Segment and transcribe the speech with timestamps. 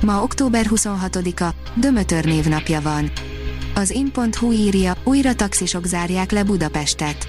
[0.00, 3.10] Ma október 26-a, Dömötör névnapja van.
[3.74, 7.28] Az in.hu írja, újra taxisok zárják le Budapestet.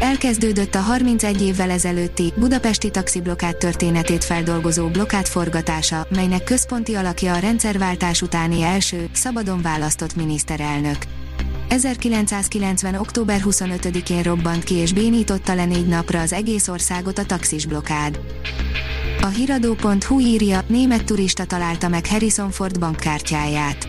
[0.00, 7.38] Elkezdődött a 31 évvel ezelőtti budapesti taxiblokát történetét feldolgozó blokát forgatása, melynek központi alakja a
[7.38, 10.96] rendszerváltás utáni első, szabadon választott miniszterelnök.
[11.68, 12.94] 1990.
[12.94, 18.20] október 25-én robbant ki és bénította le négy napra az egész országot a taxis blokád.
[19.20, 23.88] A hiradó.hu írja, német turista találta meg Harrison Ford bankkártyáját.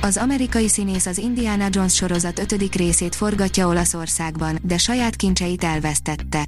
[0.00, 6.46] Az amerikai színész az Indiana Jones sorozat ötödik részét forgatja Olaszországban, de saját kincseit elvesztette.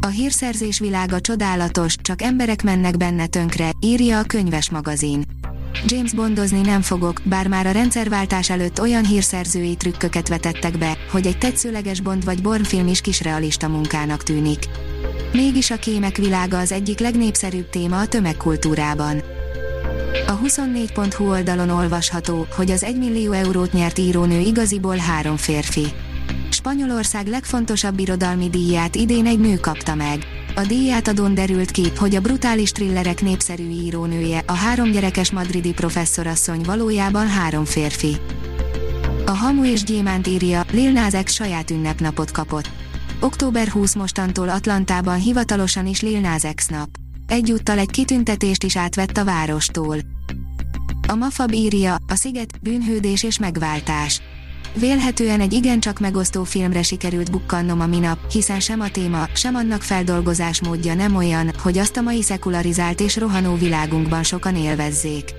[0.00, 5.24] A hírszerzés világa csodálatos, csak emberek mennek benne tönkre, írja a könyves magazin.
[5.86, 11.26] James Bondozni nem fogok, bár már a rendszerváltás előtt olyan hírszerzői trükköket vetettek be, hogy
[11.26, 14.68] egy tetszőleges Bond vagy Born film is kisrealista munkának tűnik.
[15.32, 19.22] Mégis a kémek világa az egyik legnépszerűbb téma a tömegkultúrában.
[20.26, 25.86] A 24.hu oldalon olvasható, hogy az 1 millió eurót nyert írónő igaziból három férfi.
[26.50, 30.26] Spanyolország legfontosabb irodalmi díját idén egy nő kapta meg.
[30.54, 36.60] A díjátadón derült ki, hogy a brutális thrillerek népszerű írónője, a három gyerekes madridi professzorasszony
[36.60, 38.16] valójában három férfi.
[39.26, 42.70] A Hamu és Gyémánt írja, Lil Nas X saját ünnepnapot kapott.
[43.20, 46.88] Október 20 mostantól Atlantában hivatalosan is Lil Nas X nap.
[47.26, 49.96] Egyúttal egy kitüntetést is átvett a várostól.
[51.08, 54.20] A Mafab írja, a Sziget, bűnhődés és megváltás.
[54.74, 59.82] Vélhetően egy igencsak megosztó filmre sikerült bukkannom a minap, hiszen sem a téma, sem annak
[59.82, 65.34] feldolgozás módja nem olyan, hogy azt a mai szekularizált és rohanó világunkban sokan élvezzék.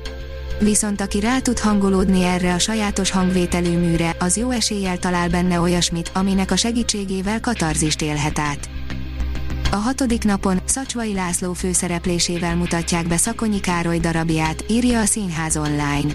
[0.59, 5.59] Viszont aki rá tud hangolódni erre a sajátos hangvételű műre, az jó eséllyel talál benne
[5.59, 8.69] olyasmit, aminek a segítségével katarzist élhet át.
[9.71, 16.13] A hatodik napon Szacsvai László főszereplésével mutatják be Szakonyi Károly darabját, írja a Színház online.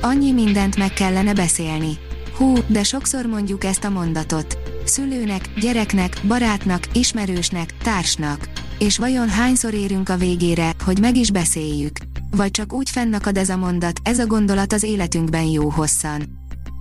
[0.00, 1.98] Annyi mindent meg kellene beszélni.
[2.36, 4.58] Hú, de sokszor mondjuk ezt a mondatot.
[4.84, 8.48] Szülőnek, gyereknek, barátnak, ismerősnek, társnak.
[8.78, 12.09] És vajon hányszor érünk a végére, hogy meg is beszéljük?
[12.30, 16.38] Vagy csak úgy fennakad ez a mondat, ez a gondolat az életünkben jó hosszan.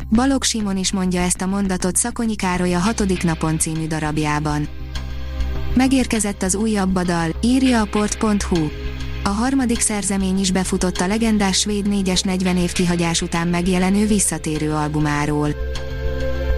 [0.09, 4.67] Balog Simon is mondja ezt a mondatot Szakonyi Károly a hatodik napon című darabjában.
[5.75, 8.67] Megérkezett az újabb dal, írja a port.hu.
[9.23, 14.71] A harmadik szerzemény is befutott a legendás svéd 4-es 40 év kihagyás után megjelenő visszatérő
[14.71, 15.55] albumáról.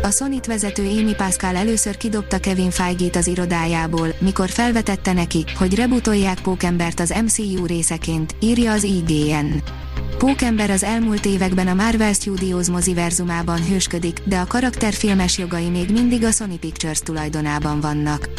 [0.04, 5.76] A sony vezető Amy Pascal először kidobta Kevin feige az irodájából, mikor felvetette neki, hogy
[5.76, 9.58] rebutolják Pókembert az MCU részeként, írja az IGN.
[10.18, 15.92] Pókember az elmúlt években a Marvel Studios moziverzumában hősködik, de a karakter filmes jogai még
[15.92, 18.30] mindig a Sony Pictures tulajdonában vannak.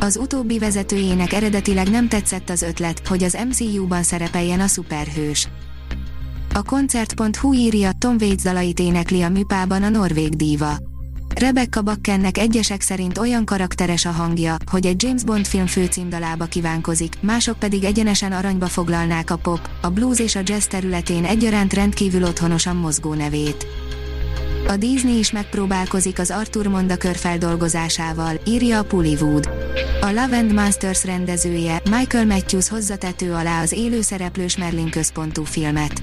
[0.00, 5.48] Az utóbbi vezetőjének eredetileg nem tetszett az ötlet, hogy az MCU-ban szerepeljen a szuperhős.
[6.54, 10.89] A koncert.hu írja, Tom Waits dalait énekli a műpában a norvég díva.
[11.40, 17.14] Rebecca Bakkennek egyesek szerint olyan karakteres a hangja, hogy egy James Bond film főcímdalába kívánkozik,
[17.20, 22.24] mások pedig egyenesen aranyba foglalnák a pop, a blues és a jazz területén egyaránt rendkívül
[22.24, 23.66] otthonosan mozgó nevét.
[24.68, 29.50] A Disney is megpróbálkozik az Arthur Mondakör feldolgozásával, írja a Pullywood.
[30.00, 36.02] A Love and Masters rendezője, Michael Matthews hozzatető alá az élőszereplős Merlin központú filmet.